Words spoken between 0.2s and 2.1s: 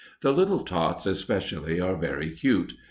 The little tots, especially, are